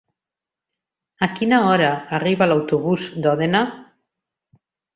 [1.27, 1.91] A quina hora
[2.21, 3.65] arriba l'autobús de Òdena?